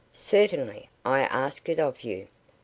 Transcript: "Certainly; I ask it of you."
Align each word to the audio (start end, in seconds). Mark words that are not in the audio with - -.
"Certainly; 0.13 0.89
I 1.05 1.21
ask 1.25 1.69
it 1.69 1.77
of 1.79 2.01
you." 2.03 2.27